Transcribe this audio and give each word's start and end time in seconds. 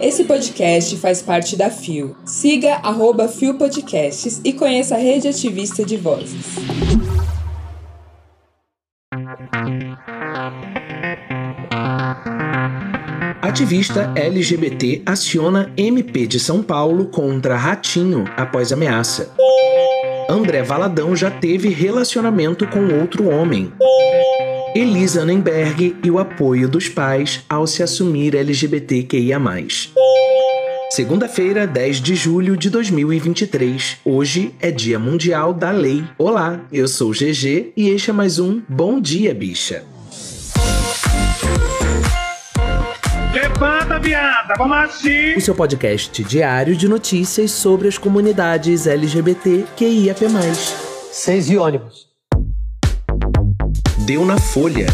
Esse 0.00 0.24
podcast 0.24 0.96
faz 0.96 1.22
parte 1.22 1.56
da 1.56 1.70
FIO. 1.70 2.16
Siga 2.24 2.74
arroba 2.82 3.28
FIO 3.28 3.54
Podcasts 3.54 4.40
e 4.44 4.52
conheça 4.52 4.96
a 4.96 4.98
rede 4.98 5.28
ativista 5.28 5.84
de 5.84 5.96
vozes. 5.96 6.56
Ativista 13.40 14.12
LGBT 14.16 15.02
aciona 15.04 15.72
MP 15.76 16.26
de 16.26 16.40
São 16.40 16.62
Paulo 16.62 17.06
contra 17.06 17.56
Ratinho 17.56 18.24
após 18.36 18.72
ameaça. 18.72 19.30
André 20.28 20.62
Valadão 20.62 21.14
já 21.14 21.30
teve 21.30 21.68
relacionamento 21.68 22.66
com 22.66 22.98
outro 22.98 23.28
homem. 23.28 23.70
Elisa 24.74 25.20
Annenberg 25.20 25.96
e 26.02 26.10
o 26.10 26.18
apoio 26.18 26.66
dos 26.66 26.88
pais 26.88 27.44
ao 27.46 27.66
se 27.66 27.82
assumir 27.82 28.34
LGBTQIA. 28.34 29.38
Segunda-feira, 30.90 31.66
10 31.66 32.00
de 32.00 32.14
julho 32.14 32.56
de 32.56 32.70
2023. 32.70 33.98
Hoje 34.02 34.54
é 34.58 34.70
Dia 34.70 34.98
Mundial 34.98 35.52
da 35.52 35.70
Lei. 35.70 36.02
Olá, 36.16 36.60
eu 36.72 36.88
sou 36.88 37.10
o 37.10 37.12
GG 37.12 37.74
e 37.76 37.90
este 37.90 38.08
é 38.08 38.12
mais 38.14 38.38
um 38.38 38.62
Bom 38.66 38.98
Dia 38.98 39.34
Bicha. 39.34 39.84
Levanta, 43.34 43.98
viada, 43.98 44.54
vamos 44.56 44.76
assim! 44.78 45.34
O 45.36 45.40
seu 45.40 45.54
podcast 45.54 46.24
diário 46.24 46.74
de 46.74 46.88
notícias 46.88 47.50
sobre 47.50 47.88
as 47.88 47.98
comunidades 47.98 48.86
LGBT 48.86 49.66
QIAP+. 49.76 50.24
Seis 51.10 51.50
e 51.50 51.58
ônibus. 51.58 52.11
Deu 54.06 54.24
na 54.24 54.36
Folha. 54.36 54.86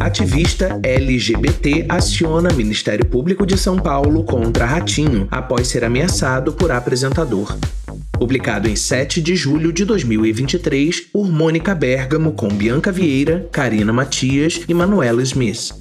Ativista 0.00 0.80
LGBT 0.82 1.84
aciona 1.90 2.52
Ministério 2.54 3.04
Público 3.04 3.44
de 3.44 3.58
São 3.58 3.78
Paulo 3.78 4.24
contra 4.24 4.64
Ratinho 4.64 5.28
após 5.30 5.68
ser 5.68 5.84
ameaçado 5.84 6.54
por 6.54 6.70
apresentador. 6.70 7.54
Publicado 8.12 8.66
em 8.66 8.74
7 8.74 9.20
de 9.20 9.36
julho 9.36 9.72
de 9.72 9.84
2023 9.84 11.00
por 11.00 11.30
Mônica 11.30 11.74
Bergamo 11.74 12.32
com 12.32 12.48
Bianca 12.48 12.90
Vieira, 12.90 13.46
Karina 13.52 13.92
Matias 13.92 14.62
e 14.66 14.72
Manuela 14.72 15.22
Smith. 15.22 15.74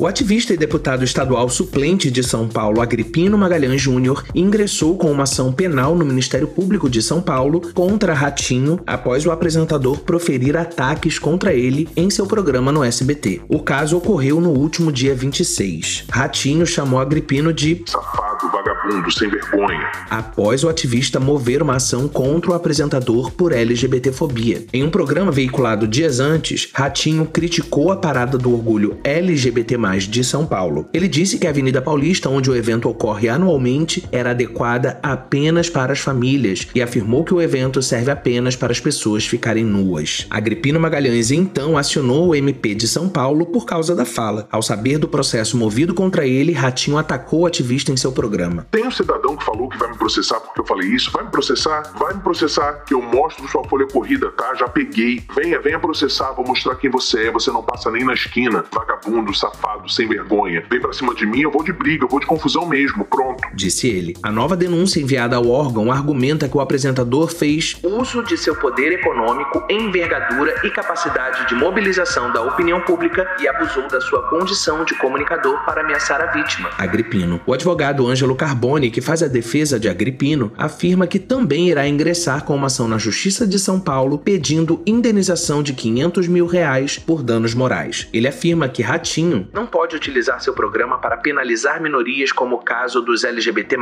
O 0.00 0.06
ativista 0.06 0.54
e 0.54 0.56
deputado 0.56 1.02
estadual 1.02 1.48
suplente 1.48 2.08
de 2.08 2.22
São 2.22 2.48
Paulo, 2.48 2.80
Agripino 2.80 3.36
Magalhães 3.36 3.82
Júnior, 3.82 4.24
ingressou 4.32 4.96
com 4.96 5.10
uma 5.10 5.24
ação 5.24 5.52
penal 5.52 5.96
no 5.96 6.04
Ministério 6.04 6.46
Público 6.46 6.88
de 6.88 7.02
São 7.02 7.20
Paulo 7.20 7.72
contra 7.74 8.14
Ratinho 8.14 8.78
após 8.86 9.26
o 9.26 9.32
apresentador 9.32 9.98
proferir 9.98 10.56
ataques 10.56 11.18
contra 11.18 11.52
ele 11.52 11.88
em 11.96 12.10
seu 12.10 12.28
programa 12.28 12.70
no 12.70 12.84
SBT. 12.84 13.40
O 13.48 13.58
caso 13.58 13.96
ocorreu 13.96 14.40
no 14.40 14.50
último 14.50 14.92
dia 14.92 15.16
26. 15.16 16.04
Ratinho 16.08 16.64
chamou 16.64 17.00
Agripino 17.00 17.52
de 17.52 17.82
safado, 17.84 18.48
vagabundo, 18.52 18.77
sem 19.10 19.28
vergonha. 19.28 19.90
Após 20.10 20.64
o 20.64 20.68
ativista 20.68 21.18
mover 21.18 21.62
uma 21.62 21.76
ação 21.76 22.08
contra 22.08 22.50
o 22.50 22.54
apresentador 22.54 23.30
por 23.32 23.52
LGBTfobia. 23.52 24.64
Em 24.72 24.82
um 24.82 24.90
programa 24.90 25.32
veiculado 25.32 25.86
dias 25.86 26.20
antes, 26.20 26.68
Ratinho 26.72 27.26
criticou 27.26 27.90
a 27.90 27.96
parada 27.96 28.36
do 28.38 28.52
orgulho 28.52 28.98
LGBT 29.04 29.78
de 30.08 30.24
São 30.24 30.46
Paulo. 30.46 30.88
Ele 30.92 31.06
disse 31.06 31.38
que 31.38 31.46
a 31.46 31.50
Avenida 31.50 31.80
Paulista, 31.80 32.28
onde 32.28 32.50
o 32.50 32.56
evento 32.56 32.88
ocorre 32.88 33.28
anualmente, 33.28 34.04
era 34.10 34.30
adequada 34.30 34.98
apenas 35.02 35.68
para 35.68 35.92
as 35.92 36.00
famílias 36.00 36.66
e 36.74 36.82
afirmou 36.82 37.24
que 37.24 37.34
o 37.34 37.40
evento 37.40 37.82
serve 37.82 38.10
apenas 38.10 38.56
para 38.56 38.72
as 38.72 38.80
pessoas 38.80 39.26
ficarem 39.26 39.64
nuas. 39.64 40.26
Agripino 40.30 40.80
Magalhães 40.80 41.30
então 41.30 41.76
acionou 41.76 42.28
o 42.28 42.34
MP 42.34 42.74
de 42.74 42.88
São 42.88 43.08
Paulo 43.08 43.46
por 43.46 43.66
causa 43.66 43.94
da 43.94 44.04
fala. 44.04 44.48
Ao 44.50 44.62
saber 44.62 44.98
do 44.98 45.08
processo 45.08 45.56
movido 45.56 45.94
contra 45.94 46.26
ele, 46.26 46.52
Ratinho 46.52 46.96
atacou 46.96 47.40
o 47.40 47.46
ativista 47.46 47.92
em 47.92 47.96
seu 47.96 48.12
programa. 48.12 48.66
Tem 48.78 48.86
um 48.86 48.92
cidadão 48.92 49.36
que 49.36 49.44
falou 49.44 49.68
que 49.68 49.76
vai 49.76 49.90
me 49.90 49.98
processar 49.98 50.38
porque 50.38 50.60
eu 50.60 50.64
falei 50.64 50.88
isso. 50.90 51.10
Vai 51.10 51.24
me 51.24 51.30
processar? 51.32 51.82
Vai 51.98 52.14
me 52.14 52.20
processar 52.20 52.84
que 52.86 52.94
eu 52.94 53.02
mostro 53.02 53.48
sua 53.48 53.64
folha 53.64 53.84
corrida, 53.88 54.30
tá? 54.30 54.54
Já 54.54 54.68
peguei. 54.68 55.20
Venha, 55.34 55.58
venha 55.58 55.80
processar, 55.80 56.30
vou 56.30 56.46
mostrar 56.46 56.76
quem 56.76 56.88
você 56.88 57.26
é. 57.26 57.30
Você 57.32 57.50
não 57.50 57.60
passa 57.60 57.90
nem 57.90 58.04
na 58.04 58.14
esquina. 58.14 58.64
Vagabundo, 58.70 59.34
safado 59.34 59.90
sem 59.90 60.06
vergonha, 60.06 60.62
vem 60.70 60.80
pra 60.80 60.92
cima 60.92 61.12
de 61.12 61.26
mim, 61.26 61.40
eu 61.40 61.50
vou 61.50 61.64
de 61.64 61.72
briga, 61.72 62.04
eu 62.04 62.08
vou 62.08 62.20
de 62.20 62.26
confusão 62.26 62.66
mesmo, 62.66 63.04
pronto. 63.04 63.48
Disse 63.52 63.88
ele. 63.88 64.14
A 64.22 64.30
nova 64.30 64.56
denúncia 64.56 65.00
enviada 65.00 65.34
ao 65.34 65.48
órgão 65.48 65.90
argumenta 65.90 66.48
que 66.48 66.56
o 66.56 66.60
apresentador 66.60 67.26
fez 67.26 67.76
uso 67.82 68.22
de 68.22 68.36
seu 68.36 68.54
poder 68.54 68.92
econômico, 68.92 69.60
envergadura 69.68 70.54
e 70.62 70.70
capacidade 70.70 71.48
de 71.48 71.56
mobilização 71.56 72.32
da 72.32 72.42
opinião 72.42 72.80
pública 72.82 73.26
e 73.40 73.48
abusou 73.48 73.88
da 73.88 74.00
sua 74.00 74.28
condição 74.28 74.84
de 74.84 74.94
comunicador 74.98 75.64
para 75.64 75.80
ameaçar 75.80 76.20
a 76.20 76.26
vítima, 76.26 76.70
Agripino. 76.78 77.40
O 77.44 77.52
advogado 77.52 78.06
Ângelo 78.06 78.36
Carboni, 78.58 78.90
que 78.90 79.00
faz 79.00 79.22
a 79.22 79.28
defesa 79.28 79.78
de 79.78 79.88
Agripino, 79.88 80.52
afirma 80.58 81.06
que 81.06 81.20
também 81.20 81.68
irá 81.68 81.86
ingressar 81.86 82.44
com 82.44 82.56
uma 82.56 82.66
ação 82.66 82.88
na 82.88 82.98
Justiça 82.98 83.46
de 83.46 83.56
São 83.56 83.78
Paulo 83.78 84.18
pedindo 84.18 84.82
indenização 84.84 85.62
de 85.62 85.72
500 85.72 86.26
mil 86.26 86.44
reais 86.44 86.98
por 86.98 87.22
danos 87.22 87.54
morais. 87.54 88.08
Ele 88.12 88.26
afirma 88.26 88.68
que 88.68 88.82
Ratinho 88.82 89.48
não 89.52 89.64
pode 89.64 89.94
utilizar 89.94 90.42
seu 90.42 90.52
programa 90.52 90.98
para 90.98 91.16
penalizar 91.16 91.80
minorias, 91.80 92.32
como 92.32 92.56
o 92.56 92.62
caso 92.62 93.00
dos 93.00 93.22
LGBT, 93.22 93.76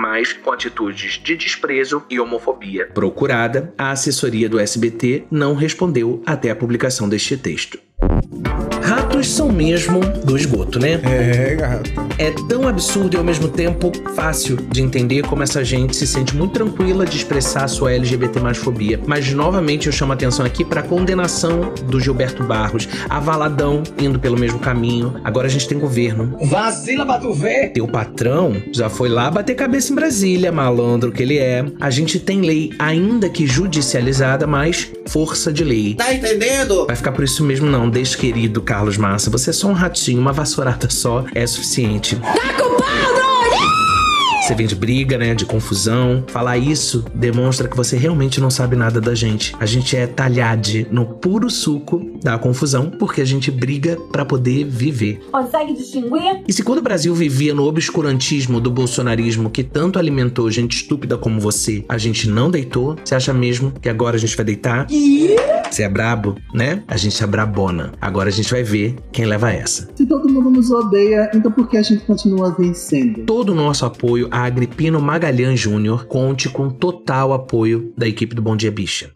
com 0.44 0.52
atitudes 0.52 1.18
de 1.22 1.36
desprezo 1.36 2.02
e 2.10 2.20
homofobia. 2.20 2.90
Procurada, 2.92 3.72
a 3.78 3.92
assessoria 3.92 4.48
do 4.48 4.58
SBT 4.58 5.24
não 5.30 5.54
respondeu 5.54 6.22
até 6.26 6.50
a 6.50 6.56
publicação 6.56 7.08
deste 7.08 7.36
texto. 7.36 7.85
Ratos 8.86 9.28
são 9.28 9.50
mesmo 9.50 9.98
do 10.24 10.36
esgoto, 10.36 10.78
né? 10.78 11.00
É, 11.02 11.56
gato. 11.56 11.90
É 12.18 12.30
tão 12.48 12.68
absurdo 12.68 13.16
e 13.16 13.18
ao 13.18 13.24
mesmo 13.24 13.48
tempo 13.48 13.90
fácil 14.14 14.56
de 14.56 14.80
entender 14.80 15.22
como 15.22 15.42
essa 15.42 15.64
gente 15.64 15.96
se 15.96 16.06
sente 16.06 16.36
muito 16.36 16.52
tranquila 16.52 17.04
de 17.04 17.16
expressar 17.16 17.66
sua 17.66 17.92
LGBT 17.92 18.38
mais 18.38 18.56
fobia. 18.56 19.00
Mas 19.04 19.32
novamente 19.32 19.88
eu 19.88 19.92
chamo 19.92 20.12
a 20.12 20.14
atenção 20.14 20.46
aqui 20.46 20.64
para 20.64 20.82
a 20.82 20.84
condenação 20.84 21.74
do 21.90 21.98
Gilberto 21.98 22.44
Barros, 22.44 22.88
a 23.10 23.18
Valadão 23.18 23.82
indo 23.98 24.20
pelo 24.20 24.38
mesmo 24.38 24.60
caminho. 24.60 25.20
Agora 25.24 25.48
a 25.48 25.50
gente 25.50 25.66
tem 25.66 25.80
governo. 25.80 26.38
Vacila 26.44 27.04
pra 27.04 27.18
tu 27.18 27.32
ver. 27.32 27.72
Teu 27.72 27.88
patrão 27.88 28.54
já 28.72 28.88
foi 28.88 29.08
lá 29.08 29.28
bater 29.32 29.56
cabeça 29.56 29.92
em 29.92 29.96
Brasília, 29.96 30.52
malandro 30.52 31.10
que 31.10 31.24
ele 31.24 31.38
é. 31.38 31.64
A 31.80 31.90
gente 31.90 32.20
tem 32.20 32.40
lei, 32.40 32.70
ainda 32.78 33.28
que 33.28 33.48
judicializada, 33.48 34.46
mas 34.46 34.92
força 35.08 35.52
de 35.52 35.64
lei. 35.64 35.94
Tá 35.94 36.14
entendendo? 36.14 36.86
Vai 36.86 36.94
ficar 36.94 37.10
por 37.10 37.24
isso 37.24 37.42
mesmo 37.42 37.66
não, 37.66 37.90
deixe 37.90 38.16
querido 38.16 38.60
Carlos 38.76 38.98
Massa. 38.98 39.30
Você 39.30 39.48
é 39.48 39.52
só 39.54 39.68
um 39.68 39.72
ratinho, 39.72 40.20
uma 40.20 40.34
vassourada 40.34 40.90
só 40.90 41.24
é 41.34 41.46
suficiente. 41.46 42.14
Tá 42.16 42.52
com 42.62 42.76
pau, 42.76 44.42
Você 44.42 44.54
vem 44.54 44.66
de 44.66 44.74
briga, 44.74 45.16
né? 45.16 45.34
De 45.34 45.46
confusão. 45.46 46.22
Falar 46.26 46.58
isso 46.58 47.02
demonstra 47.14 47.68
que 47.68 47.76
você 47.76 47.96
realmente 47.96 48.38
não 48.38 48.50
sabe 48.50 48.76
nada 48.76 49.00
da 49.00 49.14
gente. 49.14 49.56
A 49.58 49.64
gente 49.64 49.96
é 49.96 50.06
talhade 50.06 50.86
no 50.90 51.06
puro 51.06 51.48
suco 51.48 52.18
da 52.22 52.36
confusão, 52.36 52.90
porque 52.90 53.22
a 53.22 53.24
gente 53.24 53.50
briga 53.50 53.96
para 54.12 54.26
poder 54.26 54.64
viver. 54.64 55.22
Consegue 55.32 55.72
distinguir? 55.72 56.42
E 56.46 56.52
se 56.52 56.62
quando 56.62 56.80
o 56.80 56.82
Brasil 56.82 57.14
vivia 57.14 57.54
no 57.54 57.64
obscurantismo 57.64 58.60
do 58.60 58.70
bolsonarismo 58.70 59.48
que 59.48 59.64
tanto 59.64 59.98
alimentou 59.98 60.50
gente 60.50 60.76
estúpida 60.76 61.16
como 61.16 61.40
você, 61.40 61.82
a 61.88 61.96
gente 61.96 62.28
não 62.28 62.50
deitou, 62.50 62.94
você 63.02 63.14
acha 63.14 63.32
mesmo 63.32 63.72
que 63.80 63.88
agora 63.88 64.16
a 64.16 64.20
gente 64.20 64.36
vai 64.36 64.44
deitar? 64.44 64.86
Você 65.76 65.82
é 65.82 65.90
brabo, 65.90 66.34
né? 66.54 66.82
A 66.88 66.96
gente 66.96 67.22
é 67.22 67.26
brabona. 67.26 67.92
Agora 68.00 68.30
a 68.30 68.32
gente 68.32 68.50
vai 68.50 68.62
ver 68.62 68.96
quem 69.12 69.26
leva 69.26 69.52
essa. 69.52 69.86
Se 69.94 70.06
todo 70.06 70.26
mundo 70.26 70.48
nos 70.48 70.70
odeia, 70.70 71.30
então 71.34 71.52
por 71.52 71.68
que 71.68 71.76
a 71.76 71.82
gente 71.82 72.02
continua 72.06 72.50
vencendo? 72.58 73.26
Todo 73.26 73.52
o 73.52 73.54
nosso 73.54 73.84
apoio 73.84 74.26
a 74.30 74.38
Agripino 74.38 74.98
Magalhães 75.02 75.60
Júnior 75.60 76.06
conte 76.06 76.48
com 76.48 76.70
total 76.70 77.34
apoio 77.34 77.92
da 77.94 78.08
equipe 78.08 78.34
do 78.34 78.40
Bom 78.40 78.56
Dia 78.56 78.70
Bicha. 78.70 79.10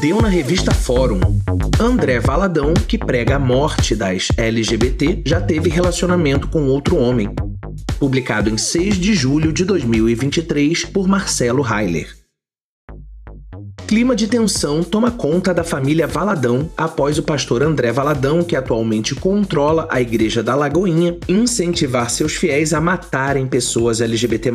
Deu 0.00 0.22
na 0.22 0.28
revista 0.28 0.72
Fórum. 0.72 1.18
André 1.80 2.20
Valadão, 2.20 2.72
que 2.72 2.96
prega 2.96 3.34
a 3.34 3.40
morte 3.40 3.96
das 3.96 4.28
LGBT, 4.36 5.22
já 5.26 5.40
teve 5.40 5.68
relacionamento 5.68 6.46
com 6.46 6.68
outro 6.68 6.98
homem. 6.98 7.34
Publicado 7.98 8.48
em 8.48 8.56
6 8.56 8.96
de 8.96 9.12
julho 9.12 9.52
de 9.52 9.64
2023 9.64 10.84
por 10.84 11.08
Marcelo 11.08 11.66
Heiler. 11.66 12.17
Clima 13.88 14.14
de 14.14 14.28
tensão 14.28 14.84
toma 14.84 15.10
conta 15.10 15.54
da 15.54 15.64
família 15.64 16.06
Valadão 16.06 16.70
após 16.76 17.16
o 17.16 17.22
pastor 17.22 17.62
André 17.62 17.90
Valadão, 17.90 18.44
que 18.44 18.54
atualmente 18.54 19.14
controla 19.14 19.88
a 19.90 19.98
Igreja 19.98 20.42
da 20.42 20.54
Lagoinha, 20.54 21.16
incentivar 21.26 22.10
seus 22.10 22.34
fiéis 22.34 22.74
a 22.74 22.82
matarem 22.82 23.46
pessoas 23.46 24.02
LGBT. 24.02 24.52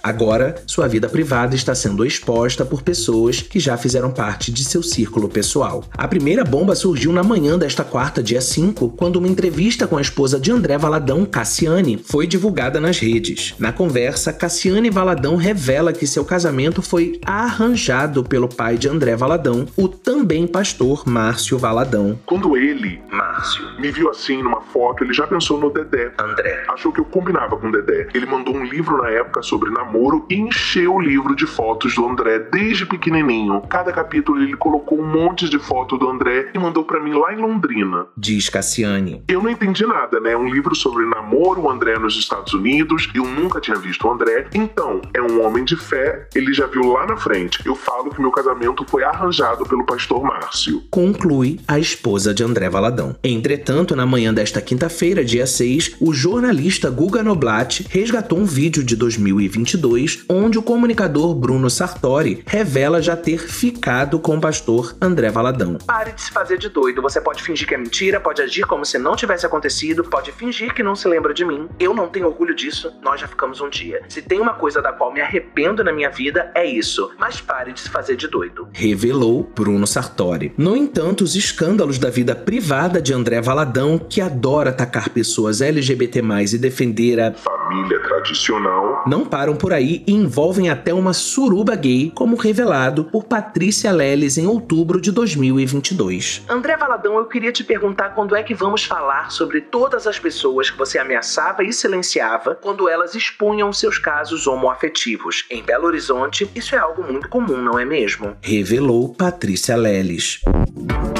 Agora, 0.00 0.54
sua 0.68 0.86
vida 0.86 1.08
privada 1.08 1.56
está 1.56 1.74
sendo 1.74 2.06
exposta 2.06 2.64
por 2.64 2.82
pessoas 2.82 3.42
que 3.42 3.58
já 3.58 3.76
fizeram 3.76 4.12
parte 4.12 4.52
de 4.52 4.62
seu 4.62 4.84
círculo 4.84 5.28
pessoal. 5.28 5.82
A 5.90 6.06
primeira 6.06 6.44
bomba 6.44 6.76
surgiu 6.76 7.12
na 7.12 7.24
manhã 7.24 7.58
desta 7.58 7.82
quarta, 7.82 8.22
dia 8.22 8.40
5, 8.40 8.90
quando 8.90 9.16
uma 9.16 9.26
entrevista 9.26 9.88
com 9.88 9.96
a 9.96 10.00
esposa 10.00 10.38
de 10.38 10.52
André 10.52 10.78
Valadão, 10.78 11.26
Cassiane, 11.26 11.98
foi 12.04 12.24
divulgada 12.24 12.80
nas 12.80 13.00
redes. 13.00 13.52
Na 13.58 13.72
conversa, 13.72 14.32
Cassiane 14.32 14.90
Valadão 14.90 15.34
revela 15.34 15.92
que 15.92 16.06
seu 16.06 16.24
casamento 16.24 16.80
foi 16.80 17.18
arranjado 17.26 18.22
pelo 18.22 18.48
pai 18.48 18.75
pai 18.76 18.78
de 18.78 18.88
André 18.88 19.16
Valadão, 19.16 19.66
o 19.76 19.88
também 19.88 20.46
pastor 20.46 21.04
Márcio 21.06 21.58
Valadão. 21.58 22.18
Quando 22.26 22.56
ele 22.56 23.00
Márcio, 23.10 23.64
me 23.78 23.90
viu 23.90 24.10
assim 24.10 24.42
numa 24.42 24.60
foto, 24.60 25.02
ele 25.02 25.14
já 25.14 25.26
pensou 25.26 25.58
no 25.58 25.70
Dedé. 25.70 26.12
André, 26.18 26.64
Achou 26.68 26.92
que 26.92 27.00
eu 27.00 27.04
combinava 27.04 27.56
com 27.56 27.68
o 27.68 27.72
Dedé. 27.72 28.08
Ele 28.12 28.26
mandou 28.26 28.54
um 28.54 28.64
livro 28.64 28.98
na 28.98 29.08
época 29.08 29.42
sobre 29.42 29.70
namoro 29.70 30.26
e 30.28 30.34
encheu 30.34 30.94
o 30.94 31.00
livro 31.00 31.34
de 31.34 31.46
fotos 31.46 31.94
do 31.94 32.06
André 32.06 32.38
desde 32.38 32.84
pequenininho. 32.84 33.62
Cada 33.62 33.92
capítulo 33.92 34.42
ele 34.42 34.56
colocou 34.56 35.00
um 35.00 35.06
monte 35.06 35.48
de 35.48 35.58
foto 35.58 35.96
do 35.96 36.08
André 36.08 36.50
e 36.52 36.58
mandou 36.58 36.84
pra 36.84 37.00
mim 37.00 37.14
lá 37.14 37.32
em 37.32 37.38
Londrina. 37.38 38.06
diz 38.16 38.50
Cassiane. 38.50 39.24
Eu 39.28 39.42
não 39.42 39.50
entendi 39.50 39.86
nada, 39.86 40.20
né? 40.20 40.36
Um 40.36 40.48
livro 40.48 40.74
sobre 40.74 41.06
namoro, 41.06 41.62
o 41.62 41.70
André 41.70 41.98
nos 41.98 42.16
Estados 42.18 42.52
Unidos. 42.52 43.08
Eu 43.14 43.24
nunca 43.24 43.60
tinha 43.60 43.76
visto 43.76 44.06
o 44.06 44.12
André. 44.12 44.48
Então, 44.54 45.00
é 45.14 45.22
um 45.22 45.44
homem 45.44 45.64
de 45.64 45.76
fé, 45.76 46.28
ele 46.34 46.52
já 46.52 46.66
viu 46.66 46.92
lá 46.92 47.06
na 47.06 47.16
frente. 47.16 47.60
Eu 47.64 47.74
falo 47.74 48.10
que 48.10 48.20
meu 48.20 48.30
casamento 48.30 48.65
foi 48.88 49.04
arranjado 49.04 49.64
pelo 49.66 49.84
pastor 49.84 50.22
Márcio. 50.22 50.82
conclui 50.90 51.60
a 51.68 51.78
esposa 51.78 52.32
de 52.32 52.42
André 52.42 52.68
Valadão. 52.68 53.14
Entretanto, 53.22 53.94
na 53.94 54.06
manhã 54.06 54.32
desta 54.32 54.60
quinta-feira, 54.60 55.24
dia 55.24 55.46
6, 55.46 55.96
o 56.00 56.12
jornalista 56.12 56.88
Guga 56.88 57.22
Noblat 57.22 57.80
resgatou 57.90 58.38
um 58.38 58.44
vídeo 58.44 58.82
de 58.82 58.96
2022 58.96 60.24
onde 60.28 60.58
o 60.58 60.62
comunicador 60.62 61.34
Bruno 61.34 61.68
Sartori 61.68 62.42
revela 62.46 63.02
já 63.02 63.16
ter 63.16 63.38
ficado 63.38 64.18
com 64.18 64.36
o 64.36 64.40
pastor 64.40 64.96
André 65.00 65.30
Valadão. 65.30 65.78
Pare 65.86 66.12
de 66.12 66.22
se 66.22 66.30
fazer 66.30 66.58
de 66.58 66.68
doido. 66.68 67.02
Você 67.02 67.20
pode 67.20 67.42
fingir 67.42 67.66
que 67.66 67.74
é 67.74 67.78
mentira, 67.78 68.20
pode 68.20 68.40
agir 68.40 68.66
como 68.66 68.84
se 68.84 68.98
não 68.98 69.16
tivesse 69.16 69.44
acontecido, 69.44 70.04
pode 70.04 70.32
fingir 70.32 70.72
que 70.72 70.82
não 70.82 70.94
se 70.94 71.06
lembra 71.08 71.34
de 71.34 71.44
mim. 71.44 71.68
Eu 71.78 71.94
não 71.94 72.08
tenho 72.08 72.26
orgulho 72.26 72.54
disso, 72.54 72.92
nós 73.02 73.20
já 73.20 73.28
ficamos 73.28 73.60
um 73.60 73.68
dia. 73.68 74.02
Se 74.08 74.22
tem 74.22 74.40
uma 74.40 74.54
coisa 74.54 74.80
da 74.80 74.92
qual 74.92 75.12
me 75.12 75.20
arrependo 75.20 75.84
na 75.84 75.92
minha 75.92 76.10
vida, 76.10 76.50
é 76.54 76.64
isso. 76.64 77.10
Mas 77.18 77.40
pare 77.40 77.72
de 77.72 77.80
se 77.80 77.90
fazer 77.90 78.16
de 78.16 78.28
doido. 78.28 78.55
Revelou 78.72 79.50
Bruno 79.54 79.86
Sartori. 79.86 80.52
No 80.56 80.76
entanto, 80.76 81.24
os 81.24 81.34
escândalos 81.34 81.98
da 81.98 82.10
vida 82.10 82.34
privada 82.34 83.00
de 83.00 83.12
André 83.12 83.40
Valadão, 83.40 83.98
que 83.98 84.20
adora 84.20 84.70
atacar 84.70 85.08
pessoas 85.10 85.60
LGBT 85.60 86.22
e 86.52 86.58
defender 86.58 87.20
a 87.20 87.32
Família 87.32 88.00
tradicional. 88.00 89.04
não 89.06 89.24
param 89.24 89.56
por 89.56 89.72
aí 89.72 90.02
e 90.06 90.12
envolvem 90.12 90.70
até 90.70 90.94
uma 90.94 91.12
suruba 91.12 91.74
gay, 91.74 92.12
como 92.14 92.36
revelado 92.36 93.04
por 93.04 93.24
Patrícia 93.24 93.92
Leles 93.92 94.38
em 94.38 94.46
outubro 94.46 95.00
de 95.00 95.10
2022. 95.10 96.44
André 96.48 96.76
Valadão, 96.76 97.16
eu 97.16 97.26
queria 97.26 97.52
te 97.52 97.64
perguntar 97.64 98.10
quando 98.10 98.36
é 98.36 98.42
que 98.42 98.54
vamos 98.54 98.84
falar 98.84 99.30
sobre 99.30 99.60
todas 99.60 100.06
as 100.06 100.18
pessoas 100.18 100.70
que 100.70 100.78
você 100.78 100.98
ameaçava 100.98 101.62
e 101.62 101.72
silenciava 101.72 102.54
quando 102.54 102.88
elas 102.88 103.14
expunham 103.14 103.72
seus 103.72 103.98
casos 103.98 104.46
homoafetivos. 104.46 105.44
Em 105.50 105.62
Belo 105.62 105.86
Horizonte, 105.86 106.48
isso 106.54 106.74
é 106.74 106.78
algo 106.78 107.02
muito 107.02 107.28
comum, 107.28 107.60
não 107.60 107.78
é 107.78 107.84
mesmo? 107.84 108.36
Revelou 108.46 109.12
Patrícia 109.12 109.76
Leles. 109.76 110.38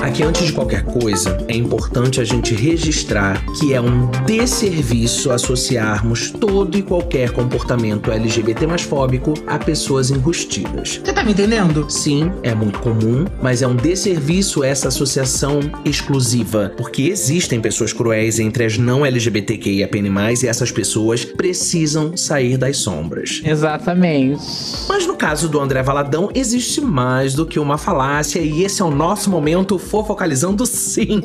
Aqui, 0.03 0.23
antes 0.23 0.47
de 0.47 0.53
qualquer 0.53 0.85
coisa, 0.85 1.37
é 1.49 1.57
importante 1.57 2.21
a 2.21 2.25
gente 2.25 2.55
registrar 2.55 3.45
que 3.59 3.75
é 3.75 3.81
um 3.81 4.11
desserviço 4.25 5.31
associarmos 5.31 6.31
todo 6.31 6.77
e 6.77 6.83
qualquer 6.83 7.31
comportamento 7.33 8.13
LGBT 8.13 8.67
mais 8.67 8.83
fóbico 8.83 9.35
a 9.47 9.59
pessoas 9.59 10.11
enrustidas. 10.11 11.01
Você 11.05 11.13
tá 11.13 11.25
me 11.25 11.33
entendendo? 11.33 11.91
Sim, 11.91 12.31
é 12.43 12.55
muito 12.55 12.79
comum, 12.79 13.25
mas 13.43 13.63
é 13.63 13.67
um 13.67 13.75
desserviço 13.75 14.63
essa 14.63 14.89
associação 14.89 15.61
exclusiva, 15.85 16.73
porque 16.77 17.03
existem 17.03 17.61
pessoas 17.61 17.93
cruéis 17.93 18.39
entre 18.39 18.65
as 18.65 18.79
não 18.79 19.05
LGBTQIAPN+, 19.05 20.07
e 20.43 20.47
essas 20.47 20.71
pessoas 20.71 21.25
precisam 21.25 22.17
sair 22.17 22.57
das 22.57 22.79
sombras. 22.79 23.43
Exatamente. 23.45 24.43
Mas 24.89 25.07
no 25.07 25.17
caso 25.17 25.49
do 25.49 25.61
André 25.61 25.83
Valadão, 25.83 26.31
existe 26.35 26.81
mais 26.81 27.35
do 27.35 27.47
que 27.47 27.59
uma 27.59 27.79
falácia 27.79 28.41
e 28.41 28.63
esse 28.63 28.83
é 28.83 28.85
o 28.85 28.91
nosso 28.91 29.31
momento 29.31 29.79
fofocalizando 29.87 30.67
sim. 30.67 31.23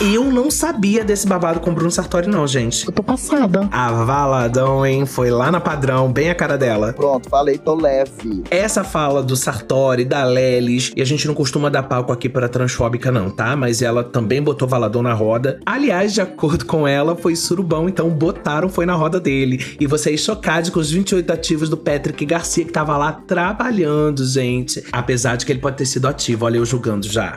Eu 0.00 0.24
não 0.24 0.50
sabia 0.50 1.04
desse 1.04 1.26
babado 1.26 1.60
com 1.60 1.70
o 1.70 1.74
Bruno 1.74 1.90
Sartori 1.90 2.28
não, 2.28 2.46
gente. 2.46 2.86
Eu 2.86 2.92
tô 2.92 3.02
passada. 3.02 3.68
A 3.72 3.90
Valadão, 4.04 4.84
hein, 4.84 5.06
foi 5.06 5.30
lá 5.30 5.50
na 5.50 5.60
padrão, 5.60 6.12
bem 6.12 6.30
a 6.30 6.34
cara 6.34 6.58
dela. 6.58 6.92
Pronto, 6.92 7.28
falei, 7.28 7.58
tô 7.58 7.74
leve. 7.74 8.44
Essa 8.50 8.84
fala 8.84 9.22
do 9.22 9.36
Sartori, 9.36 10.04
da 10.04 10.24
Lelis, 10.24 10.92
e 10.96 11.02
a 11.02 11.04
gente 11.04 11.26
não 11.26 11.34
costuma 11.34 11.68
dar 11.68 11.84
palco 11.84 12.12
aqui 12.12 12.28
pra 12.28 12.48
transfóbica 12.48 13.10
não, 13.10 13.30
tá? 13.30 13.56
Mas 13.56 13.82
ela 13.82 14.04
também 14.04 14.42
botou 14.42 14.68
Valadão 14.68 15.02
na 15.02 15.14
roda. 15.14 15.60
Aliás, 15.64 16.12
de 16.12 16.20
acordo 16.20 16.64
com 16.64 16.86
ela, 16.86 17.16
foi 17.16 17.34
surubão, 17.34 17.88
então 17.88 18.10
botaram 18.10 18.68
foi 18.68 18.84
na 18.84 18.94
roda 18.94 19.18
dele. 19.18 19.76
E 19.80 19.86
vocês 19.86 20.20
chocados 20.20 20.70
com 20.70 20.80
os 20.80 20.90
28 20.90 21.32
ativos 21.32 21.68
do 21.68 21.76
Patrick 21.76 22.24
Garcia, 22.26 22.64
que 22.64 22.72
tava 22.72 22.96
lá 22.96 23.12
trabalhando, 23.12 24.24
gente. 24.26 24.84
Apesar 24.92 25.36
de 25.36 25.46
que 25.46 25.52
ele 25.52 25.60
pode 25.60 25.76
ter 25.76 25.86
sido 25.86 26.06
ativo, 26.06 26.44
olha 26.44 26.58
eu 26.58 26.64
julgando 26.64 27.06
já. 27.08 27.34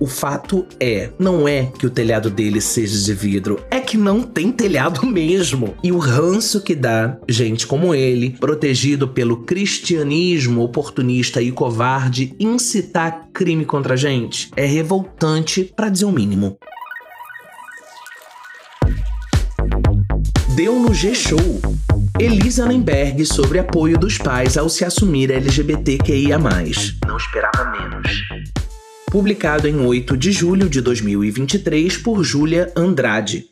O 0.00 0.06
fato 0.06 0.66
é, 0.80 1.10
não 1.18 1.46
é 1.46 1.70
que 1.78 1.86
o 1.86 1.90
telhado 1.90 2.28
dele 2.28 2.60
seja 2.60 3.04
de 3.04 3.14
vidro, 3.14 3.64
é 3.70 3.78
que 3.78 3.96
não 3.96 4.22
tem 4.22 4.50
telhado 4.50 5.06
mesmo. 5.06 5.74
E 5.84 5.92
o 5.92 5.98
ranço 5.98 6.60
que 6.60 6.74
dá, 6.74 7.16
gente 7.28 7.64
como 7.64 7.94
ele, 7.94 8.30
protegido 8.30 9.06
pelo 9.06 9.44
cristianismo 9.44 10.62
oportunista 10.62 11.40
e 11.40 11.52
covarde, 11.52 12.34
incitar 12.40 13.28
crime 13.32 13.64
contra 13.64 13.94
a 13.94 13.96
gente, 13.96 14.50
é 14.56 14.66
revoltante 14.66 15.72
pra 15.76 15.88
dizer 15.88 16.06
o 16.06 16.12
mínimo. 16.12 16.58
Deu 20.56 20.80
no 20.80 20.92
G-Show. 20.92 21.60
Elisa 22.18 22.64
Lemberg 22.64 23.24
sobre 23.26 23.58
apoio 23.58 23.98
dos 23.98 24.16
pais 24.16 24.56
ao 24.56 24.68
se 24.68 24.84
assumir 24.84 25.30
LGBTQIA+. 25.30 26.38
Não 26.38 27.16
esperava 27.16 27.70
menos 27.70 28.65
publicado 29.10 29.68
em 29.68 29.76
8 29.76 30.16
de 30.16 30.32
julho 30.32 30.68
de 30.68 30.80
2023 30.80 31.96
por 31.98 32.22
Júlia 32.24 32.72
Andrade. 32.76 33.50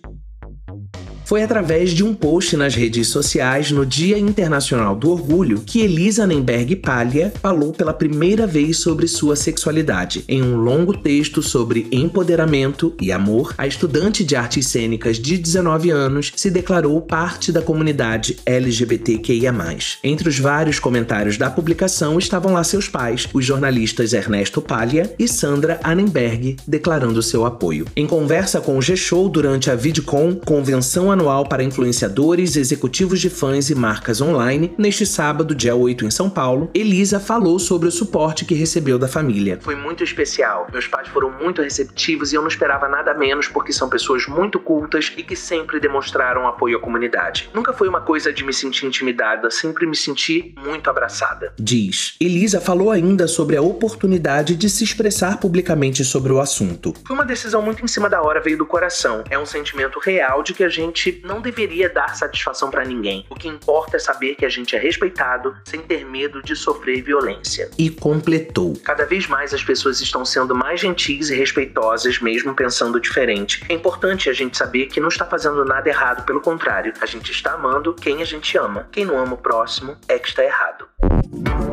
Foi 1.25 1.43
através 1.43 1.93
de 1.93 2.05
um 2.05 2.15
post 2.15 2.55
nas 2.55 2.75
redes 2.75 3.09
sociais 3.09 3.71
no 3.71 3.87
Dia 3.87 4.19
Internacional 4.19 4.95
do 4.95 5.11
Orgulho 5.11 5.63
que 5.65 5.81
Elisa 5.81 6.27
Nemberg 6.27 6.77
Palha 6.77 7.33
falou 7.41 7.73
pela 7.73 7.95
primeira 7.95 8.47
vez 8.47 8.79
sobre 8.79 9.09
sua 9.09 9.35
sexualidade. 9.35 10.23
Em 10.29 10.43
um 10.43 10.57
longo 10.57 10.95
texto 10.95 11.43
sobre 11.43 11.89
empoderamento 11.91 12.95
e 13.01 13.11
amor, 13.11 13.55
a 13.57 13.67
estudante 13.67 14.23
de 14.23 14.37
artes 14.37 14.67
cênicas 14.67 15.19
de 15.19 15.39
19 15.39 15.91
anos 15.91 16.31
se 16.37 16.51
declarou 16.51 17.01
parte 17.01 17.51
da 17.51 17.63
comunidade 17.63 18.37
LGBTQIA+. 18.45 19.55
Entre 20.03 20.29
os 20.29 20.39
vários 20.39 20.79
comentários 20.79 21.39
da 21.39 21.49
publicação 21.49 22.19
estavam 22.19 22.53
lá 22.53 22.63
seus 22.63 22.87
pais, 22.87 23.27
os 23.33 23.45
jornalistas 23.45 24.13
Ernesto 24.13 24.61
Palha 24.61 25.11
e 25.19 25.27
Sandra 25.27 25.81
Annenberg, 25.83 26.57
declarando 26.69 27.23
seu 27.23 27.47
apoio. 27.47 27.87
Em 27.97 28.07
conversa 28.07 28.61
com 28.61 28.77
o 28.77 28.83
G-Show 28.83 29.29
durante 29.31 29.71
a 29.71 29.75
VidCon, 29.75 30.35
convenção 30.35 31.14
anual 31.15 31.47
para 31.47 31.63
influenciadores, 31.63 32.57
executivos 32.57 33.21
de 33.21 33.31
fãs 33.31 33.71
e 33.71 33.75
marcas 33.75 34.21
online, 34.21 34.75
neste 34.77 35.07
sábado, 35.07 35.55
dia 35.55 35.75
8 35.75 36.05
em 36.05 36.11
São 36.11 36.29
Paulo, 36.29 36.71
Elisa 36.75 37.19
falou 37.19 37.59
sobre 37.59 37.89
o 37.89 37.93
suporte 37.93 38.45
que 38.45 38.55
recebeu 38.55 38.99
da 38.99 39.09
família. 39.09 39.59
Foi 39.63 39.75
muito 39.75 40.05
especial. 40.05 40.67
Meus 40.73 40.87
pais 40.87 41.09
foram 41.09 41.31
muito 41.31 41.63
receptivos 41.63 42.33
e 42.33 42.37
eu 42.37 42.43
não 42.43 42.49
esperava 42.49 42.89
nada 42.89 43.15
menos 43.15 43.49
porque 43.49 43.73
são 43.73 43.89
pessoas 43.89 44.27
muito 44.27 44.59
cultas 44.59 45.13
e 45.17 45.23
que 45.23 45.37
sempre 45.37 45.81
demonstraram 45.81 46.47
apoio 46.47 46.79
à 46.79 46.81
comunidade. 46.81 47.49
Nunca 47.55 47.73
foi 47.73 47.89
uma 47.89 48.01
coisa 48.01 48.33
de 48.33 48.45
me 48.45 48.53
sentir 48.53 48.87
intimidada, 48.87 49.51
sempre 49.51 49.87
me 49.87 49.97
senti 49.97 50.55
muito 50.63 50.91
abraçada. 50.91 51.53
Diz. 51.59 52.17
Elisa 52.21 52.61
falou 52.61 52.91
ainda 52.91 53.27
sobre 53.27 53.57
a 53.57 53.63
oportunidade 53.63 54.57
de 54.57 54.69
se 54.69 54.85
expressar 54.85 55.39
publicamente 55.39 56.05
sobre 56.05 56.33
o 56.33 56.41
assunto. 56.41 56.93
Foi 57.07 57.15
uma 57.15 57.25
decisão 57.25 57.63
muito 57.63 57.85
em 57.85 57.89
cima 57.89 58.09
da 58.11 58.21
hora, 58.21 58.41
veio 58.41 58.59
do 58.59 58.67
coração. 58.67 59.25
É 59.31 59.39
um 59.39 59.47
sentimento 59.47 59.99
real 59.99 60.43
de 60.43 60.53
que 60.53 60.65
a 60.65 60.69
gente 60.69 61.04
não 61.25 61.41
deveria 61.41 61.89
dar 61.89 62.15
satisfação 62.17 62.71
pra 62.71 62.85
ninguém. 62.85 63.27
O 63.31 63.35
que 63.35 63.49
importa 63.49 63.97
é 63.97 64.01
saber 64.01 64.35
que 64.35 64.45
a 64.45 64.49
gente 64.49 64.77
é 64.77 64.79
respeitado 64.79 65.57
sem 65.65 65.81
ter 65.81 66.05
medo 66.05 66.43
de 66.43 66.55
sofrer 66.55 67.03
violência. 67.03 67.71
E 67.79 67.91
completou. 67.91 68.75
Cada 68.83 69.05
vez 69.05 69.27
mais 69.27 69.55
as 69.55 69.63
pessoas 69.63 70.01
estão 70.01 70.25
sendo 70.25 70.55
mais 70.55 70.81
gentis 70.81 71.31
e 71.31 71.35
respeitosas, 71.35 72.21
mesmo 72.21 72.55
pensando 72.55 73.01
diferente. 73.01 73.65
É 73.69 73.75
importante 73.75 74.29
a 74.29 74.33
gente 74.33 74.57
saber 74.57 74.87
que 74.87 75.01
não 75.01 75.09
está 75.09 75.25
fazendo 75.25 75.65
nada 75.65 75.89
errado, 75.89 76.25
pelo 76.25 76.41
contrário, 76.41 76.93
a 77.01 77.07
gente 77.07 77.31
está 77.31 77.53
amando 77.53 77.95
quem 77.95 78.23
a 78.23 78.25
gente 78.25 78.57
ama. 78.57 78.89
Quem 78.91 79.05
não 79.05 79.19
ama 79.19 79.35
o 79.35 79.39
próximo 79.39 79.97
é 80.09 80.19
que 80.19 80.29
está 80.29 80.45
errado. 80.45 80.87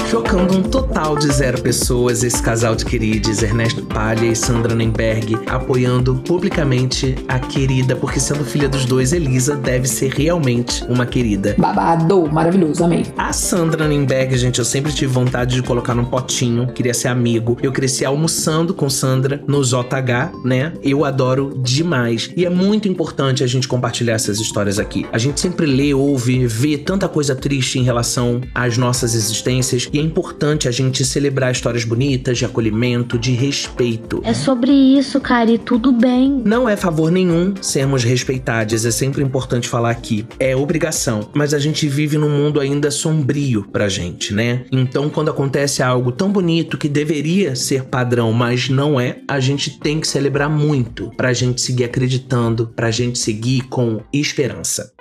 Chocando 0.10 0.58
um 0.58 0.62
total 0.62 1.18
de 1.18 1.28
zero 1.28 1.62
pessoas, 1.62 2.22
esse 2.22 2.42
casal 2.44 2.76
de 2.76 2.84
queridos, 2.84 3.42
Ernesto 3.42 3.82
Palha 3.86 4.26
e 4.26 4.36
Sandra 4.36 4.76
Nemberg, 4.76 5.38
apoiando 5.48 6.16
publicamente 6.16 7.16
a 7.30 7.40
querida, 7.40 7.96
porque 7.96 8.20
sendo 8.20 8.44
filha 8.44 8.68
dos 8.68 8.86
dois, 8.86 9.14
Elisa 9.14 9.56
deve 9.56 9.88
ser 9.88 10.12
realmente 10.12 10.84
uma 10.84 11.06
querida. 11.06 11.56
Babado, 11.58 12.30
maravilhoso, 12.30 12.84
amei. 12.84 13.06
A 13.18 13.32
Sandra 13.32 13.88
Nemberg, 13.88 14.38
gente, 14.38 14.60
eu 14.60 14.66
sempre 14.66 14.92
tive 14.92 15.14
vontade 15.14 15.56
de 15.56 15.64
colocar 15.64 15.96
num 15.96 16.06
potinho, 16.06 16.68
queria 16.68 16.94
ser 16.94 17.08
amigo. 17.08 17.58
Eu 17.64 17.72
cresci 17.72 18.04
almoçando 18.04 18.74
com 18.74 18.90
Sandra 18.90 19.42
no 19.48 19.64
JH, 19.64 20.34
né? 20.44 20.74
Eu 20.84 21.06
adoro 21.06 21.58
demais. 21.64 22.30
E 22.36 22.46
é 22.46 22.50
muito 22.50 22.90
importante 22.90 23.46
a 23.46 23.48
gente 23.48 23.66
compartilhar 23.66 24.14
essas 24.14 24.42
histórias 24.42 24.78
aqui. 24.78 25.06
A 25.14 25.18
gente 25.18 25.40
sempre 25.40 25.66
lê, 25.66 25.94
ouve, 25.94 26.46
vê 26.48 26.78
tanta 26.78 27.08
coisa 27.08 27.34
triste 27.34 27.80
em 27.80 27.84
relação 27.84 28.42
às 28.54 28.78
nossas 28.78 29.16
existências 29.16 29.51
e 29.60 30.00
é 30.00 30.02
importante 30.02 30.68
a 30.68 30.72
gente 30.72 31.04
celebrar 31.04 31.52
histórias 31.52 31.84
bonitas 31.84 32.38
de 32.38 32.46
acolhimento, 32.46 33.18
de 33.18 33.32
respeito. 33.32 34.22
É 34.24 34.34
sobre 34.34 34.72
isso, 34.72 35.20
cara, 35.20 35.52
e 35.52 35.58
tudo 35.58 35.92
bem. 35.92 36.42
Não 36.46 36.68
é 36.70 36.76
favor 36.76 37.12
nenhum 37.12 37.54
sermos 37.62 38.04
respeitados, 38.04 38.86
é 38.86 38.92
sempre 38.92 39.24
importante 39.24 39.68
falar 39.68 39.92
aqui. 39.92 40.26
É 40.40 40.56
obrigação, 40.56 41.30
mas 41.34 41.54
a 41.54 41.60
gente 41.60 41.88
vive 41.88 42.18
num 42.18 42.30
mundo 42.30 42.60
ainda 42.60 42.90
sombrio 42.90 43.68
pra 43.72 43.90
gente, 43.90 44.34
né? 44.34 44.66
Então, 44.72 45.10
quando 45.10 45.30
acontece 45.30 45.84
algo 45.84 46.12
tão 46.12 46.32
bonito 46.32 46.78
que 46.78 46.88
deveria 46.88 47.56
ser 47.56 47.84
padrão, 47.84 48.32
mas 48.32 48.70
não 48.70 49.00
é, 49.00 49.20
a 49.28 49.40
gente 49.40 49.80
tem 49.80 50.00
que 50.00 50.08
celebrar 50.08 50.50
muito 50.50 51.12
pra 51.18 51.34
gente 51.34 51.62
seguir 51.62 51.84
acreditando, 51.84 52.68
pra 52.68 52.92
gente 52.92 53.20
seguir 53.20 53.64
com 53.64 54.02
esperança. 54.14 54.92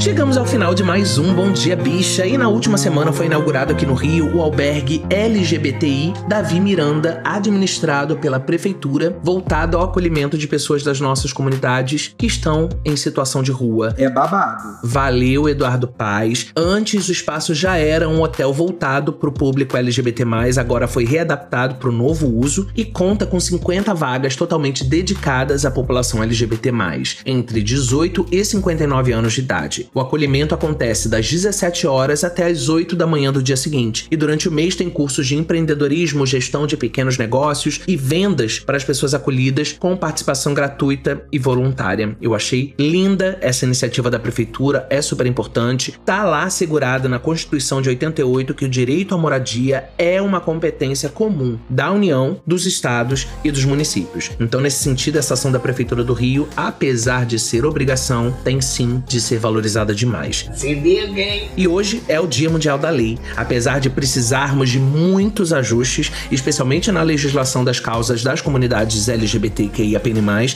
Chegamos 0.00 0.38
ao 0.38 0.46
final 0.46 0.74
de 0.74 0.82
mais 0.82 1.18
um 1.18 1.34
Bom 1.34 1.52
Dia 1.52 1.76
Bicha 1.76 2.26
e 2.26 2.38
na 2.38 2.48
última 2.48 2.78
semana 2.78 3.12
foi 3.12 3.26
inaugurado 3.26 3.74
aqui 3.74 3.84
no 3.84 3.92
Rio 3.92 4.34
o 4.34 4.40
albergue 4.40 5.04
LGBTI 5.10 6.14
Davi 6.26 6.58
Miranda, 6.58 7.20
administrado 7.22 8.16
pela 8.16 8.40
prefeitura, 8.40 9.18
voltado 9.22 9.76
ao 9.76 9.84
acolhimento 9.84 10.38
de 10.38 10.48
pessoas 10.48 10.82
das 10.82 11.02
nossas 11.02 11.34
comunidades 11.34 12.14
que 12.16 12.24
estão 12.24 12.70
em 12.82 12.96
situação 12.96 13.42
de 13.42 13.52
rua. 13.52 13.94
É 13.98 14.08
babado. 14.08 14.78
Valeu, 14.82 15.46
Eduardo 15.46 15.86
Paz. 15.86 16.46
Antes 16.56 17.06
o 17.10 17.12
espaço 17.12 17.54
já 17.54 17.76
era 17.76 18.08
um 18.08 18.22
hotel 18.22 18.54
voltado 18.54 19.12
para 19.12 19.28
o 19.28 19.32
público 19.32 19.76
LGBT+, 19.76 20.24
agora 20.58 20.88
foi 20.88 21.04
readaptado 21.04 21.74
para 21.74 21.90
o 21.90 21.92
novo 21.92 22.26
uso 22.26 22.68
e 22.74 22.86
conta 22.86 23.26
com 23.26 23.38
50 23.38 23.92
vagas 23.92 24.34
totalmente 24.34 24.82
dedicadas 24.82 25.66
à 25.66 25.70
população 25.70 26.22
LGBT+, 26.22 26.72
entre 27.26 27.62
18 27.62 28.26
e 28.32 28.42
59 28.42 29.12
anos 29.12 29.34
de 29.34 29.40
idade. 29.40 29.89
O 29.92 29.98
acolhimento 29.98 30.54
acontece 30.54 31.08
das 31.08 31.28
17 31.28 31.84
horas 31.84 32.22
até 32.22 32.46
as 32.46 32.68
8 32.68 32.94
da 32.94 33.08
manhã 33.08 33.32
do 33.32 33.42
dia 33.42 33.56
seguinte, 33.56 34.06
e 34.08 34.16
durante 34.16 34.48
o 34.48 34.52
mês 34.52 34.76
tem 34.76 34.88
cursos 34.88 35.26
de 35.26 35.34
empreendedorismo, 35.34 36.24
gestão 36.24 36.64
de 36.64 36.76
pequenos 36.76 37.18
negócios 37.18 37.80
e 37.88 37.96
vendas 37.96 38.60
para 38.60 38.76
as 38.76 38.84
pessoas 38.84 39.14
acolhidas 39.14 39.72
com 39.72 39.96
participação 39.96 40.54
gratuita 40.54 41.26
e 41.32 41.40
voluntária. 41.40 42.16
Eu 42.22 42.36
achei 42.36 42.72
linda 42.78 43.36
essa 43.40 43.64
iniciativa 43.64 44.08
da 44.08 44.18
prefeitura, 44.20 44.86
é 44.88 45.02
super 45.02 45.26
importante. 45.26 45.98
Tá 46.04 46.22
lá 46.22 46.44
assegurada 46.44 47.08
na 47.08 47.18
Constituição 47.18 47.82
de 47.82 47.88
88 47.88 48.54
que 48.54 48.64
o 48.64 48.68
direito 48.68 49.12
à 49.12 49.18
moradia 49.18 49.88
é 49.98 50.22
uma 50.22 50.40
competência 50.40 51.08
comum 51.08 51.58
da 51.68 51.90
União, 51.90 52.40
dos 52.46 52.64
estados 52.64 53.26
e 53.42 53.50
dos 53.50 53.64
municípios. 53.64 54.30
Então, 54.38 54.60
nesse 54.60 54.84
sentido, 54.84 55.18
essa 55.18 55.34
ação 55.34 55.50
da 55.50 55.58
prefeitura 55.58 56.04
do 56.04 56.12
Rio, 56.12 56.48
apesar 56.56 57.26
de 57.26 57.40
ser 57.40 57.64
obrigação, 57.64 58.32
tem 58.44 58.60
sim 58.60 59.02
de 59.08 59.20
ser 59.20 59.40
valorizada 59.40 59.79
demais. 59.84 60.48
Se 60.54 60.74
liga, 60.74 61.20
hein? 61.20 61.48
E 61.56 61.66
hoje 61.66 62.02
é 62.08 62.20
o 62.20 62.26
Dia 62.26 62.50
Mundial 62.50 62.78
da 62.78 62.90
Lei. 62.90 63.18
Apesar 63.36 63.80
de 63.80 63.90
precisarmos 63.90 64.70
de 64.70 64.78
muitos 64.78 65.52
ajustes, 65.52 66.10
especialmente 66.30 66.92
na 66.92 67.02
legislação 67.02 67.64
das 67.64 67.80
causas 67.80 68.22
das 68.22 68.40
comunidades 68.40 69.08
LGBTQIAP+, 69.08 70.10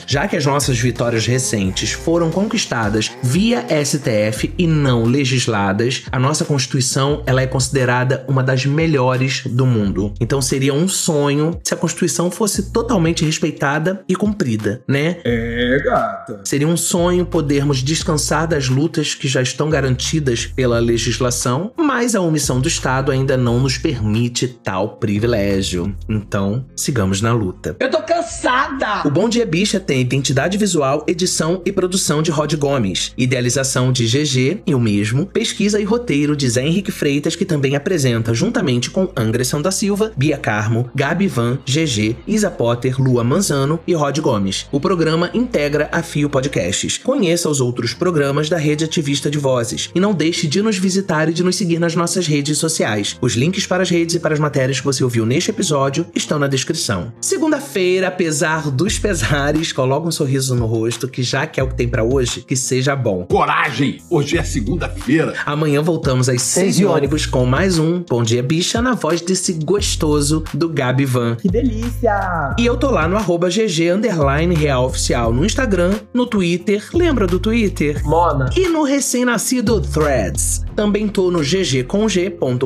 já 0.06 0.28
que 0.28 0.36
as 0.36 0.46
nossas 0.46 0.78
vitórias 0.78 1.26
recentes 1.26 1.92
foram 1.92 2.30
conquistadas 2.30 3.12
via 3.22 3.64
STF 3.84 4.52
e 4.58 4.66
não 4.66 5.04
legisladas, 5.04 6.02
a 6.10 6.18
nossa 6.18 6.44
Constituição 6.44 7.22
ela 7.26 7.42
é 7.42 7.46
considerada 7.46 8.24
uma 8.28 8.42
das 8.42 8.66
melhores 8.66 9.42
do 9.46 9.66
mundo. 9.66 10.12
Então 10.20 10.40
seria 10.40 10.74
um 10.74 10.88
sonho 10.88 11.58
se 11.62 11.74
a 11.74 11.76
Constituição 11.76 12.30
fosse 12.30 12.70
totalmente 12.70 13.24
respeitada 13.24 14.02
e 14.08 14.14
cumprida, 14.14 14.82
né? 14.88 15.18
É, 15.24 15.80
gata. 15.84 16.40
Seria 16.44 16.68
um 16.68 16.76
sonho 16.76 17.26
podermos 17.26 17.82
descansar 17.82 18.46
das 18.46 18.68
lutas 18.68 19.13
que 19.14 19.28
já 19.28 19.42
estão 19.42 19.68
garantidas 19.70 20.46
pela 20.46 20.78
legislação, 20.78 21.72
mas 21.76 22.14
a 22.14 22.20
omissão 22.20 22.60
do 22.60 22.68
Estado 22.68 23.10
ainda 23.10 23.36
não 23.36 23.60
nos 23.60 23.78
permite 23.78 24.48
tal 24.48 24.96
privilégio. 24.96 25.94
Então, 26.08 26.64
sigamos 26.76 27.20
na 27.20 27.32
luta. 27.32 27.76
Eu 27.78 27.90
tô 27.90 28.02
cansada! 28.34 29.06
O 29.06 29.10
Bom 29.10 29.28
Dia 29.28 29.46
Bicha 29.46 29.78
tem 29.78 30.00
identidade 30.00 30.58
visual, 30.58 31.04
edição 31.06 31.62
e 31.64 31.70
produção 31.70 32.22
de 32.22 32.30
Rod 32.30 32.54
Gomes, 32.54 33.12
idealização 33.16 33.92
de 33.92 34.06
GG 34.06 34.62
e 34.66 34.74
o 34.74 34.80
mesmo, 34.80 35.26
pesquisa 35.26 35.80
e 35.80 35.84
roteiro 35.84 36.36
de 36.36 36.48
Zé 36.48 36.66
Henrique 36.66 36.90
Freitas, 36.90 37.36
que 37.36 37.44
também 37.44 37.76
apresenta 37.76 38.34
juntamente 38.34 38.90
com 38.90 39.08
Angresson 39.16 39.62
da 39.62 39.70
Silva, 39.70 40.12
Bia 40.16 40.36
Carmo, 40.36 40.90
Gabi 40.94 41.28
Van, 41.28 41.58
GG, 41.64 42.16
Isa 42.26 42.50
Potter, 42.50 43.00
Lua 43.00 43.22
Manzano 43.22 43.78
e 43.86 43.94
Rod 43.94 44.18
Gomes. 44.18 44.66
O 44.72 44.80
programa 44.80 45.30
integra 45.32 45.88
a 45.92 46.02
Fio 46.02 46.28
Podcasts. 46.28 46.98
Conheça 46.98 47.48
os 47.48 47.60
outros 47.60 47.94
programas 47.94 48.48
da 48.48 48.56
rede 48.56 48.84
ativista 48.84 49.30
de 49.30 49.38
vozes 49.38 49.90
e 49.94 50.00
não 50.00 50.12
deixe 50.12 50.46
de 50.46 50.60
nos 50.60 50.76
visitar 50.76 51.28
e 51.28 51.32
de 51.32 51.42
nos 51.42 51.56
seguir 51.56 51.78
nas 51.78 51.94
nossas 51.94 52.26
redes 52.26 52.58
sociais. 52.58 53.16
Os 53.20 53.34
links 53.34 53.66
para 53.66 53.82
as 53.82 53.90
redes 53.90 54.16
e 54.16 54.20
para 54.20 54.34
as 54.34 54.40
matérias 54.40 54.80
que 54.80 54.86
você 54.86 55.04
ouviu 55.04 55.24
neste 55.24 55.50
episódio 55.50 56.06
estão 56.14 56.38
na 56.38 56.48
descrição. 56.48 57.12
Segunda-feira, 57.20 58.10
apesar 58.24 58.70
dos 58.70 58.98
pesares, 58.98 59.70
coloca 59.70 60.08
um 60.08 60.10
sorriso 60.10 60.54
no 60.54 60.64
rosto 60.64 61.06
que 61.06 61.22
já 61.22 61.46
que 61.46 61.60
é 61.60 61.62
o 61.62 61.68
que 61.68 61.74
tem 61.74 61.86
para 61.86 62.02
hoje, 62.02 62.40
que 62.40 62.56
seja 62.56 62.96
bom. 62.96 63.26
Coragem! 63.26 63.98
Hoje 64.08 64.38
é 64.38 64.42
segunda-feira. 64.42 65.34
Amanhã 65.44 65.82
voltamos 65.82 66.26
às 66.26 66.40
seis 66.40 66.76
de 66.76 66.86
ônibus 66.86 67.26
com 67.26 67.44
mais 67.44 67.78
um 67.78 68.00
Bom 68.00 68.22
Dia 68.22 68.42
Bicha 68.42 68.80
na 68.80 68.94
voz 68.94 69.20
desse 69.20 69.52
gostoso 69.52 70.42
do 70.54 70.70
Gabi 70.70 71.04
Van. 71.04 71.36
Que 71.36 71.50
delícia! 71.50 72.54
E 72.58 72.64
eu 72.64 72.78
tô 72.78 72.90
lá 72.90 73.06
no 73.06 73.18
arroba 73.18 73.50
GG 73.50 73.90
underline 73.90 74.54
real 74.54 74.86
oficial 74.86 75.30
no 75.30 75.44
Instagram, 75.44 75.92
no 76.14 76.24
Twitter, 76.24 76.82
lembra 76.94 77.26
do 77.26 77.38
Twitter? 77.38 78.02
Mona. 78.06 78.48
E 78.56 78.68
no 78.68 78.84
recém-nascido 78.84 79.82
Threads. 79.82 80.64
Também 80.74 81.06
tô 81.08 81.30
no 81.30 81.40
ggcomg.com.br 81.40 82.64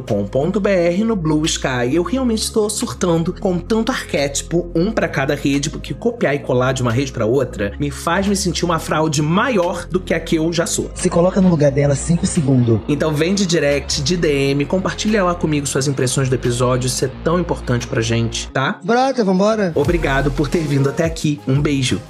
no 1.05 1.17
Blue 1.17 1.45
Sky. 1.45 1.95
Eu 1.95 2.05
realmente 2.05 2.43
estou 2.43 2.71
surtando 2.71 3.35
com 3.39 3.59
tanto 3.59 3.91
arquétipo, 3.91 4.71
um 4.75 4.93
para 4.93 5.09
cada 5.09 5.37
rede, 5.53 5.71
porque 5.71 5.95
copiar 5.95 6.35
e 6.35 6.39
colar 6.39 6.73
de 6.73 6.83
uma 6.83 6.93
rede 6.93 7.13
para 7.13 7.27
outra 7.27 7.73
me 7.79 7.91
faz 7.91 8.27
me 8.27 8.37
sentir 8.37 8.65
uma 8.65 8.79
fraude 8.79 9.23
maior 9.23 9.87
do 9.87 10.01
que 10.01 10.15
a 10.15 10.21
que 10.21 10.37
eu 10.37 10.53
já 10.53 10.67
sou. 10.67 10.91
Se 10.95 11.09
coloca 11.09 11.41
no 11.41 11.49
lugar 11.49 11.71
dela 11.71 11.95
5 11.95 12.27
segundos. 12.27 12.81
Então 12.89 13.13
vem 13.13 13.35
de 13.35 13.47
direct, 13.47 14.03
de 14.03 14.17
DM, 14.17 14.65
compartilha 14.65 15.25
lá 15.25 15.35
comigo 15.35 15.67
suas 15.67 15.89
impressões 15.89 16.29
do 16.29 16.35
episódio, 16.35 16.87
isso 16.87 17.05
é 17.05 17.11
tão 17.25 17.39
importante 17.39 17.87
pra 17.87 18.01
gente, 18.01 18.49
tá? 18.49 18.79
Brota, 18.85 19.25
vambora. 19.25 19.73
Obrigado 19.75 20.31
por 20.31 20.49
ter 20.49 20.61
vindo 20.61 20.89
até 20.89 21.05
aqui. 21.05 21.41
Um 21.47 21.61
beijo. 21.61 22.01